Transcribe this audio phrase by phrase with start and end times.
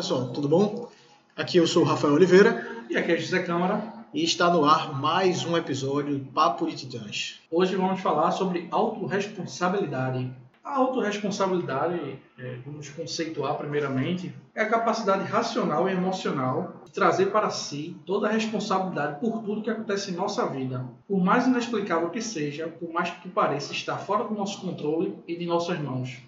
[0.00, 0.88] pessoal, tudo bom?
[1.36, 3.84] Aqui eu sou o Rafael Oliveira E aqui é José Câmara.
[4.14, 7.38] e está no ar mais um episódio do Papo de Titãs.
[7.50, 10.32] Hoje vamos falar sobre autorresponsabilidade.
[10.64, 17.50] A autorresponsabilidade, é, vamos conceituar primeiramente, é a capacidade racional e emocional de trazer para
[17.50, 20.82] si toda a responsabilidade por tudo que acontece em nossa vida.
[21.06, 25.36] Por mais inexplicável que seja, por mais que pareça estar fora do nosso controle e
[25.36, 26.22] de nossas mãos.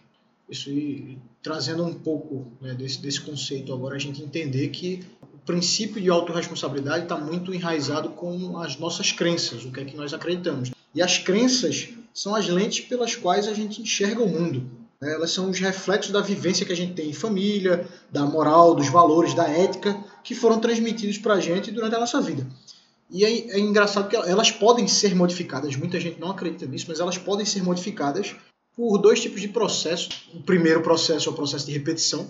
[0.52, 5.38] Isso e, trazendo um pouco né, desse, desse conceito agora, a gente entender que o
[5.38, 10.12] princípio de autorresponsabilidade está muito enraizado com as nossas crenças, o que é que nós
[10.12, 10.70] acreditamos.
[10.94, 14.70] E as crenças são as lentes pelas quais a gente enxerga o mundo.
[15.00, 15.14] né?
[15.14, 18.90] Elas são os reflexos da vivência que a gente tem em família, da moral, dos
[18.90, 22.46] valores, da ética, que foram transmitidos para a gente durante a nossa vida.
[23.10, 27.00] E é, é engraçado que elas podem ser modificadas, muita gente não acredita nisso, mas
[27.00, 28.36] elas podem ser modificadas
[28.76, 30.10] por dois tipos de processo.
[30.34, 32.28] O primeiro processo é o processo de repetição,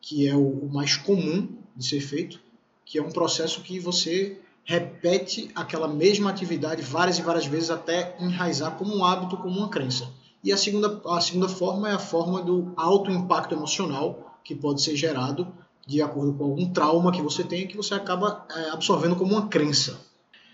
[0.00, 2.40] que é o, mais comum de ser feito,
[2.84, 8.16] que é um processo que você repete aquela mesma atividade várias e várias vezes até
[8.20, 10.10] enraizar como um hábito, como uma crença.
[10.44, 14.82] E a segunda, a segunda forma é a forma do alto impacto emocional que pode
[14.82, 15.52] ser gerado
[15.86, 19.48] de acordo com algum trauma que você tem que você acaba é, absorvendo como uma
[19.48, 19.98] crença.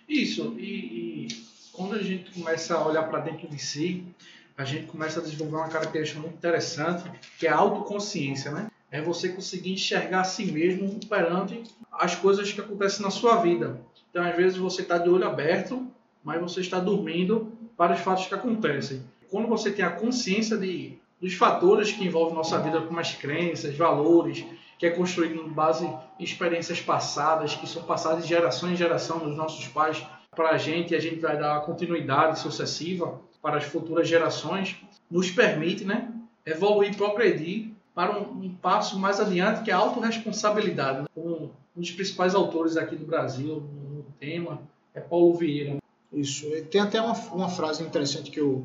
[0.09, 1.29] Isso, e, e
[1.73, 4.05] quando a gente começa a olhar para dentro de si,
[4.57, 8.71] a gente começa a desenvolver uma característica muito interessante, que é a autoconsciência, né?
[8.91, 13.81] É você conseguir enxergar a si mesmo perante as coisas que acontecem na sua vida.
[14.11, 15.85] Então, às vezes, você está de olho aberto,
[16.23, 19.03] mas você está dormindo para os fatos que acontecem.
[19.29, 23.77] Quando você tem a consciência de, dos fatores que envolvem nossa vida, como as crenças,
[23.77, 24.45] valores,
[24.79, 29.19] que é construído com base em experiências passadas, que são passadas de geração em geração
[29.19, 33.65] dos nossos pais para a gente, e a gente vai dar continuidade sucessiva para as
[33.65, 34.75] futuras gerações,
[35.11, 36.11] nos permite né,
[36.47, 41.03] evoluir progredir para um, um passo mais adiante, que é a autorresponsabilidade.
[41.03, 41.07] Né?
[41.15, 43.63] Um, um dos principais autores aqui do Brasil
[43.93, 44.63] no tema
[44.95, 45.77] é Paulo Vieira.
[46.11, 46.47] Isso.
[46.71, 48.65] Tem até uma, uma frase interessante que eu,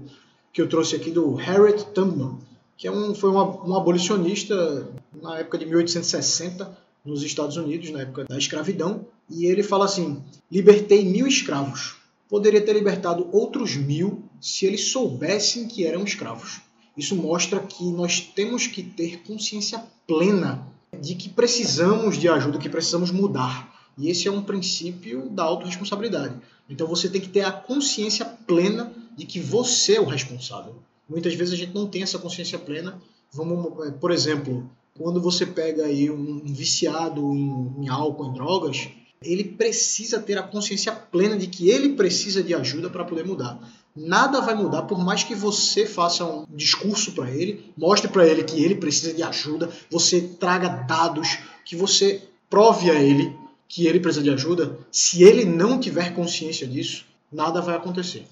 [0.54, 2.38] que eu trouxe aqui do Harriet Tubman,
[2.78, 4.88] que é um, foi uma, um abolicionista
[5.22, 10.24] na época de 1860 nos Estados Unidos, na época da escravidão, e ele fala assim:
[10.50, 11.98] libertei mil escravos.
[12.30, 16.62] Poderia ter libertado outros mil se eles soubessem que eram escravos.
[16.98, 20.68] Isso mostra que nós temos que ter consciência plena
[21.00, 23.74] de que precisamos de ajuda, que precisamos mudar.
[23.98, 26.36] E esse é um princípio da autorresponsabilidade.
[26.70, 30.76] Então você tem que ter a consciência plena de que você é o responsável.
[31.08, 33.02] Muitas vezes a gente não tem essa consciência plena.
[33.34, 38.90] Vamos, por exemplo, quando você pega aí um viciado em, em álcool, em drogas,
[39.22, 43.60] ele precisa ter a consciência plena de que ele precisa de ajuda para poder mudar.
[43.96, 48.44] Nada vai mudar por mais que você faça um discurso para ele, mostre para ele
[48.44, 53.36] que ele precisa de ajuda, você traga dados, que você prove a ele
[53.70, 54.80] que ele precisa de ajuda.
[54.92, 58.26] Se ele não tiver consciência disso, nada vai acontecer.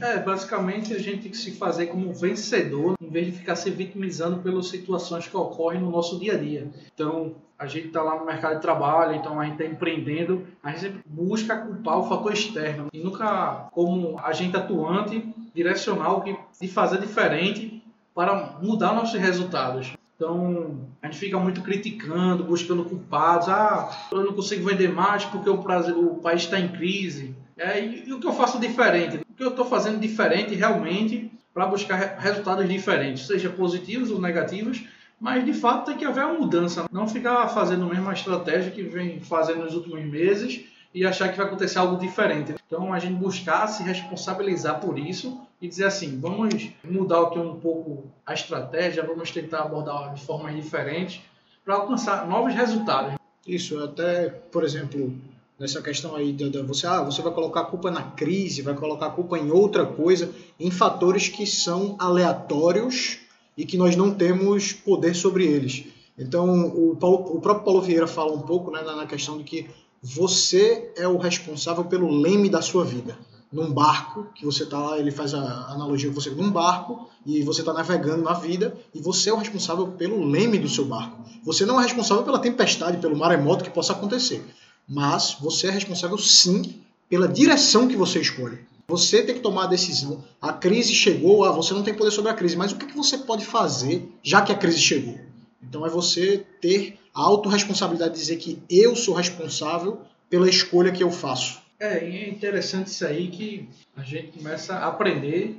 [0.00, 3.70] É, basicamente a gente tem que se fazer como vencedor, em vez de ficar se
[3.70, 6.68] vitimizando pelas situações que ocorrem no nosso dia a dia.
[6.94, 10.70] Então, a gente está lá no mercado de trabalho, então a gente está empreendendo, a
[10.70, 16.22] gente sempre busca culpar o fator externo e nunca como agente atuante, direcional,
[16.60, 17.82] de fazer diferente
[18.14, 19.92] para mudar nossos resultados.
[20.14, 23.48] Então, a gente fica muito criticando, buscando culpados.
[23.48, 27.36] Ah, eu não consigo vender mais porque o, Brasil, o país está em crise.
[27.56, 29.18] É, e, e, o que eu faço diferente?
[29.18, 34.20] O que eu estou fazendo diferente realmente para buscar re resultados diferentes, seja positivos ou
[34.20, 34.84] negativos,
[35.20, 36.86] mas de fato tem que haver uma mudança.
[36.90, 40.64] Não ficar fazendo a mesma estratégia que vem fazendo nos últimos meses
[40.94, 42.54] e achar que vai acontecer algo diferente.
[42.66, 47.56] Então a gente buscar se responsabilizar por isso e dizer assim, vamos mudar aqui um
[47.56, 51.20] pouco a estratégia, vamos tentar abordar de formas diferentes
[51.64, 53.14] para alcançar novos resultados.
[53.46, 55.12] Isso, até, por exemplo,
[55.58, 59.06] nessa questão aí da, você, ah, você vai colocar a culpa na crise, vai colocar
[59.06, 63.18] a culpa em outra coisa, em fatores que são aleatórios
[63.58, 65.84] e que nós não temos poder sobre eles.
[66.16, 69.68] Então, o, Paulo, o próprio Paulo Vieira fala um pouco né, na questão de que
[70.00, 73.18] você é o responsável pelo leme da sua vida.
[73.52, 75.40] Num barco, que você está lá, ele faz a
[75.72, 79.88] analogia você num barco, e você está navegando na vida, e você é o responsável
[79.88, 81.18] pelo leme do seu barco.
[81.44, 84.44] Você não é responsável pela tempestade, pelo maremoto que possa acontecer.
[84.88, 88.58] Mas você é responsável sim pela direção que você escolhe.
[88.90, 90.24] Você tem que tomar a decisão.
[90.40, 92.96] A crise chegou, ah, você não tem poder sobre a crise, mas o que, que
[92.96, 95.18] você pode fazer já que a crise chegou?
[95.62, 100.00] Então é você ter a autorresponsabilidade de dizer que eu sou responsável
[100.30, 101.60] pela escolha que eu faço.
[101.78, 105.54] É, e é interessante isso aí que a gente começa a aprender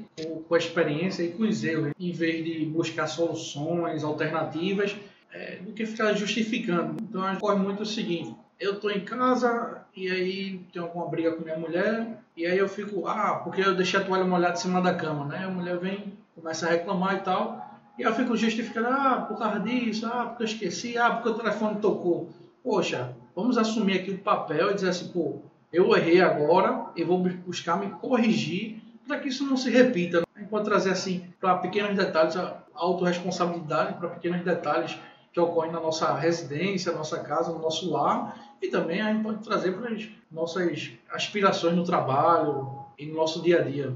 [0.48, 4.96] com, a experiência e com os erros, em vez de buscar soluções alternativas,
[5.32, 6.98] é, do que ficar justificando.
[7.04, 11.08] Então a gente corre muito o seguinte: eu estou em casa e aí tem alguma
[11.08, 14.54] briga com minha mulher e aí eu fico, ah, porque eu deixei a toalha molhada
[14.54, 15.44] em cima da cama, né?
[15.44, 17.62] A mulher vem, começa a reclamar e tal.
[17.98, 21.34] E eu fico justificando, ah, por causa disso, ah, porque eu esqueci, ah, porque o
[21.34, 22.30] telefone tocou.
[22.64, 25.42] Poxa, vamos assumir aqui o papel e dizer assim, pô,
[25.74, 30.24] eu errei agora, eu vou buscar me corrigir para que isso não se repita.
[30.34, 34.98] A gente pode trazer assim para pequenos detalhes, a autorresponsabilidade para pequenos detalhes
[35.34, 39.44] que ocorrem na nossa residência, nossa casa, no nosso lar e também a gente pode
[39.44, 43.94] trazer para as nossas aspirações no trabalho e no nosso dia a dia.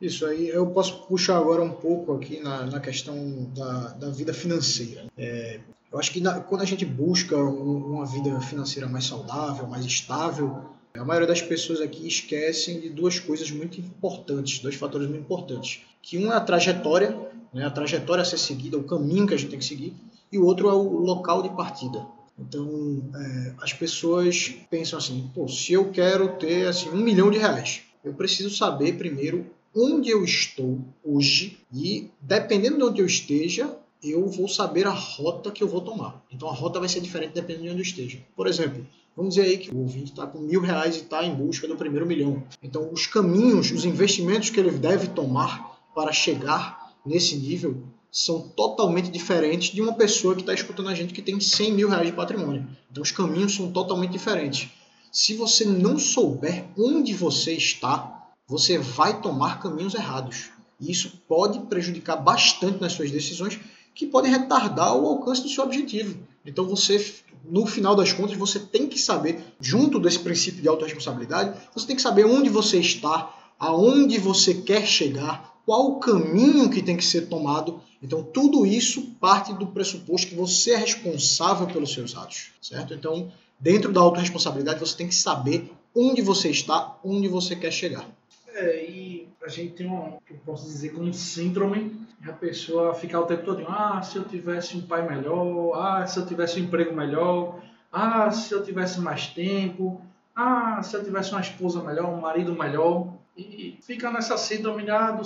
[0.00, 4.34] Isso aí, eu posso puxar agora um pouco aqui na, na questão da, da vida
[4.34, 5.06] financeira.
[5.16, 9.66] É, eu acho que na, quando a gente busca um, uma vida financeira mais saudável,
[9.66, 15.08] mais estável, a maioria das pessoas aqui esquecem de duas coisas muito importantes, dois fatores
[15.08, 15.82] muito importantes.
[16.02, 17.16] Que um é a trajetória,
[17.52, 19.94] né, a trajetória a ser seguida, o caminho que a gente tem que seguir,
[20.30, 22.06] e o outro é o local de partida.
[22.38, 27.38] Então, é, as pessoas pensam assim, pô, se eu quero ter assim um milhão de
[27.38, 33.76] reais, eu preciso saber primeiro onde eu estou hoje e, dependendo de onde eu esteja,
[34.02, 36.22] eu vou saber a rota que eu vou tomar.
[36.30, 38.18] Então, a rota vai ser diferente dependendo de onde eu esteja.
[38.36, 38.86] Por exemplo,
[39.16, 41.76] vamos dizer aí que o ouvinte está com mil reais e está em busca do
[41.76, 42.42] primeiro milhão.
[42.62, 47.82] Então, os caminhos, os investimentos que ele deve tomar para chegar nesse nível
[48.14, 51.88] são totalmente diferentes de uma pessoa que está escutando a gente que tem 100 mil
[51.88, 52.64] reais de patrimônio.
[52.88, 54.70] Então os caminhos são totalmente diferentes.
[55.10, 60.50] Se você não souber onde você está, você vai tomar caminhos errados.
[60.78, 63.58] E isso pode prejudicar bastante nas suas decisões,
[63.92, 66.16] que podem retardar o alcance do seu objetivo.
[66.46, 71.58] Então você, no final das contas, você tem que saber, junto desse princípio de autorresponsabilidade,
[71.74, 76.82] você tem que saber onde você está, aonde você quer chegar, qual o caminho que
[76.82, 77.80] tem que ser tomado.
[78.02, 82.92] Então, tudo isso parte do pressuposto que você é responsável pelos seus atos, certo?
[82.92, 88.06] Então, dentro da autorresponsabilidade, você tem que saber onde você está, onde você quer chegar.
[88.54, 93.26] É, e a gente tem um, eu posso dizer, como síndrome, a pessoa ficar o
[93.26, 96.94] tempo todo, ah, se eu tivesse um pai melhor, ah, se eu tivesse um emprego
[96.94, 97.60] melhor,
[97.92, 100.00] ah, se eu tivesse mais tempo,
[100.34, 105.10] ah, se eu tivesse uma esposa melhor, um marido melhor e fica nessa síndrome ah,
[105.10, 105.22] do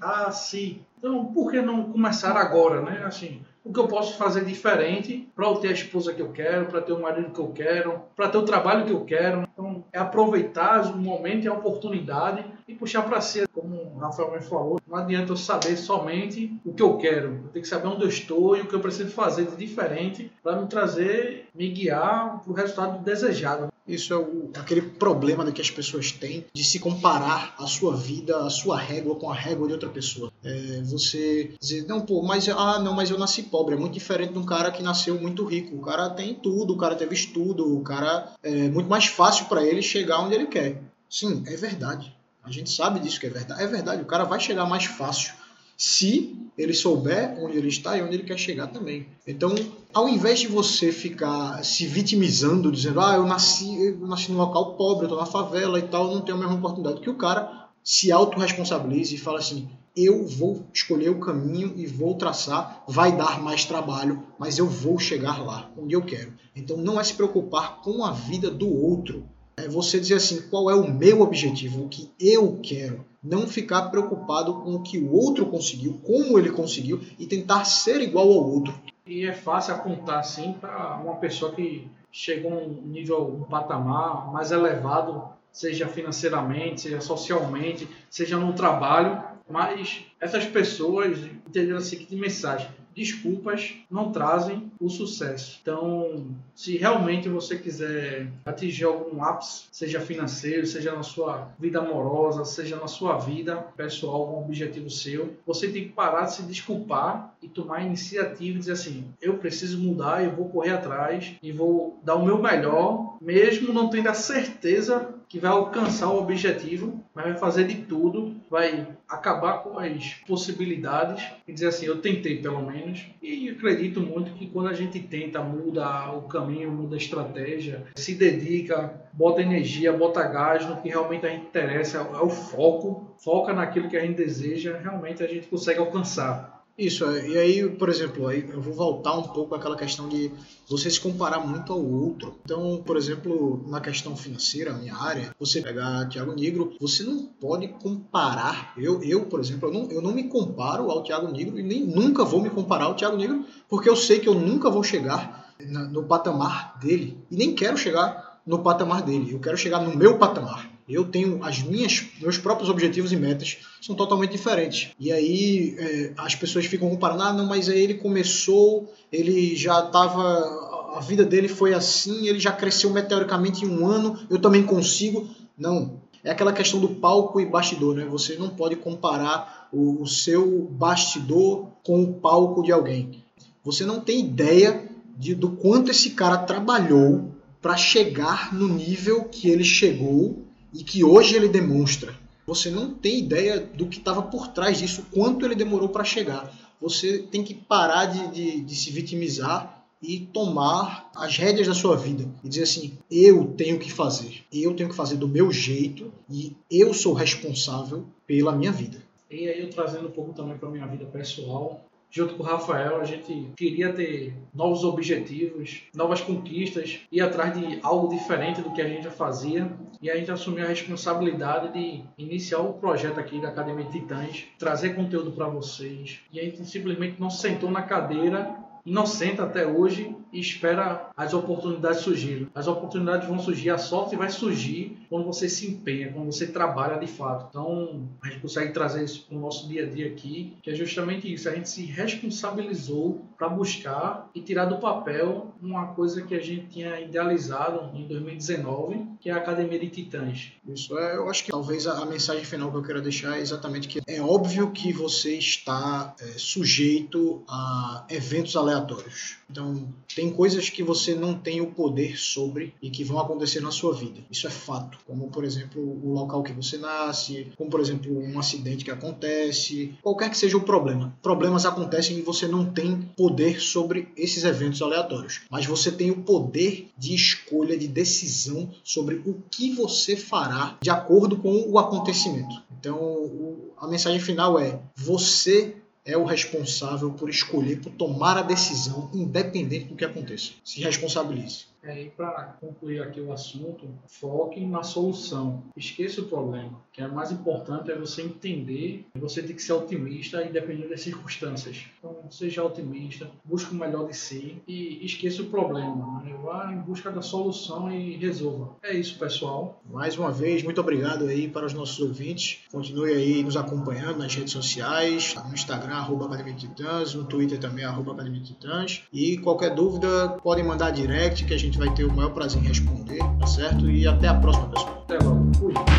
[0.00, 0.82] ah, se.
[0.98, 3.02] Então, por que não começar agora, né?
[3.04, 6.80] Assim, o que eu posso fazer diferente para ter a esposa que eu quero, para
[6.80, 9.46] ter o marido que eu quero, para ter o trabalho que eu quero.
[9.52, 14.32] Então, é aproveitar o momento e a oportunidade e puxar para si, como o Rafael
[14.32, 14.80] me falou.
[14.86, 17.40] Não adianta eu saber somente o que eu quero.
[17.44, 20.30] Eu tenho que saber onde eu estou e o que eu preciso fazer de diferente
[20.42, 23.68] para me trazer, me guiar para o resultado desejado.
[23.86, 28.44] Isso é o, aquele problema que as pessoas têm de se comparar a sua vida,
[28.44, 30.32] a sua régua com a régua de outra pessoa.
[30.44, 33.74] É, você dizer, não, pô, mas ah, não, mas eu nasci pobre.
[33.74, 35.76] É muito diferente de um cara que nasceu muito rico.
[35.76, 39.64] O cara tem tudo, o cara teve estudo, o cara é muito mais fácil para
[39.64, 40.82] ele chegar onde ele quer.
[41.08, 42.14] Sim, é verdade.
[42.42, 43.62] A gente sabe disso que é verdade.
[43.62, 45.32] É verdade, o cara vai chegar mais fácil
[45.76, 49.06] se ele souber onde ele está e onde ele quer chegar também.
[49.26, 49.54] Então,
[49.92, 54.74] ao invés de você ficar se vitimizando, dizendo, ah, eu nasci, eu nasci num local
[54.74, 57.68] pobre, eu estou na favela e tal, não tenho a mesma oportunidade, que o cara
[57.84, 63.42] se autorresponsabilize e fala assim, eu vou escolher o caminho e vou traçar, vai dar
[63.42, 66.32] mais trabalho, mas eu vou chegar lá, onde eu quero.
[66.54, 69.24] Então não é se preocupar com a vida do outro,
[69.56, 73.90] é você dizer assim, qual é o meu objetivo, o que eu quero não ficar
[73.90, 78.48] preocupado com o que o outro conseguiu, como ele conseguiu e tentar ser igual ao
[78.48, 78.74] outro.
[79.06, 84.32] E é fácil apontar assim para uma pessoa que chegou a um nível, um patamar
[84.32, 92.16] mais elevado, seja financeiramente, seja socialmente, seja no trabalho, mas essas pessoas entenderam a seguinte
[92.16, 95.58] mensagem: desculpas não trazem o sucesso.
[95.60, 102.44] Então, se realmente você quiser atingir algum ápice, seja financeiro, seja na sua vida amorosa,
[102.46, 107.34] seja na sua vida pessoal, algum objetivo seu, você tem que parar de se desculpar
[107.42, 112.00] e tomar iniciativa e dizer assim: eu preciso mudar, eu vou correr atrás e vou
[112.02, 117.24] dar o meu melhor, mesmo não tendo a certeza que vai alcançar o objetivo, mas
[117.24, 122.62] vai fazer de tudo, vai acabar com as possibilidades e dizer assim, eu tentei pelo
[122.62, 123.06] menos.
[123.20, 128.14] E acredito muito que quando a gente tenta, muda o caminho, muda a estratégia, se
[128.14, 133.52] dedica, bota energia, bota gás no que realmente a gente interessa, é o foco, foca
[133.52, 136.55] naquilo que a gente deseja, realmente a gente consegue alcançar.
[136.78, 140.30] Isso, é, e aí, por exemplo, aí eu vou voltar um pouco àquela questão de
[140.68, 142.34] você se comparar muito ao outro.
[142.44, 147.68] Então, por exemplo, na questão financeira, minha área, você pegar Thiago Negro, você não pode
[147.68, 148.74] comparar.
[148.76, 151.82] Eu, eu por exemplo, eu não, eu não me comparo ao Thiago Negro e nem
[151.82, 155.54] nunca vou me comparar ao Thiago Negro, porque eu sei que eu nunca vou chegar
[155.58, 159.32] na, no patamar dele e nem quero chegar no patamar dele.
[159.32, 160.75] Eu quero chegar no meu patamar.
[160.88, 164.92] Eu tenho as minhas, meus próprios objetivos e metas são totalmente diferentes.
[165.00, 169.84] E aí é, as pessoas ficam comparando, ah, não, mas aí ele começou, ele já
[169.84, 174.62] estava, a vida dele foi assim, ele já cresceu meteoricamente em um ano, eu também
[174.62, 175.28] consigo.
[175.58, 178.04] Não, é aquela questão do palco e bastidor, né?
[178.04, 183.24] Você não pode comparar o, o seu bastidor com o palco de alguém.
[183.64, 189.48] Você não tem ideia de, do quanto esse cara trabalhou para chegar no nível que
[189.48, 192.14] ele chegou e que hoje ele demonstra.
[192.46, 196.52] Você não tem ideia do que estava por trás disso, quanto ele demorou para chegar.
[196.80, 201.96] Você tem que parar de, de, de se vitimizar e tomar as rédeas da sua
[201.96, 206.12] vida e dizer assim: eu tenho que fazer, eu tenho que fazer do meu jeito
[206.30, 209.02] e eu sou responsável pela minha vida.
[209.30, 213.00] E aí eu trazendo um pouco também para minha vida pessoal, junto com o Rafael,
[213.00, 218.80] a gente queria ter novos objetivos, novas conquistas, ir atrás de algo diferente do que
[218.80, 219.70] a gente já fazia.
[220.00, 224.94] E a gente assumiu a responsabilidade de iniciar o projeto aqui da Academia Titãs, trazer
[224.94, 226.20] conteúdo para vocês.
[226.32, 231.08] E a gente simplesmente não sentou na cadeira e não senta até hoje e espera
[231.16, 232.48] as oportunidades surgirem.
[232.54, 236.98] As oportunidades vão surgir, a sorte vai surgir quando você se empenha, quando você trabalha
[236.98, 237.46] de fato.
[237.48, 240.74] Então, a gente consegue trazer isso para o nosso dia a dia aqui, que é
[240.74, 241.48] justamente isso.
[241.48, 246.66] A gente se responsabilizou para buscar e tirar do papel uma coisa que a gente
[246.66, 250.52] tinha idealizado em 2019, que é a Academia de Titãs.
[250.66, 253.40] Isso, é, eu acho que talvez a, a mensagem final que eu quero deixar é
[253.40, 259.36] exatamente que é óbvio que você está é, sujeito a eventos aleatórios.
[259.50, 263.70] Então, tem coisas que você não tem o poder sobre e que vão acontecer na
[263.70, 264.20] sua vida.
[264.30, 264.98] Isso é fato.
[265.06, 269.94] Como, por exemplo, o local que você nasce, como, por exemplo, um acidente que acontece,
[270.02, 271.16] qualquer que seja o problema.
[271.22, 275.42] Problemas acontecem e você não tem poder sobre esses eventos aleatórios.
[275.50, 280.90] Mas você tem o poder de escolha, de decisão sobre o que você fará de
[280.90, 282.62] acordo com o acontecimento.
[282.78, 289.10] Então, a mensagem final é: você é o responsável por escolher, por tomar a decisão,
[289.12, 290.52] independente do que aconteça.
[290.64, 291.66] Se responsabilize.
[291.86, 295.62] É, e para concluir aqui o assunto, foque na solução.
[295.76, 296.72] Esqueça o problema.
[296.72, 301.00] O que é mais importante é você entender você tem que ser otimista independente das
[301.00, 301.84] circunstâncias.
[301.98, 306.22] Então, seja otimista, busque o melhor de si e esqueça o problema.
[306.22, 306.34] Né?
[306.42, 308.76] Vá em busca da solução e resolva.
[308.82, 309.80] É isso, pessoal.
[309.90, 312.60] Mais uma vez, muito obrigado aí para os nossos ouvintes.
[312.70, 317.84] Continue aí nos acompanhando nas redes sociais, no Instagram, arroba Academia Titãs, no Twitter também,
[317.84, 319.02] arroba Academia Titãs.
[319.12, 322.66] E qualquer dúvida, podem mandar direct que a gente vai ter o maior prazer em
[322.66, 323.90] responder, tá certo?
[323.90, 325.04] E até a próxima, pessoal.
[325.04, 325.52] Até logo.
[325.58, 325.95] Fui.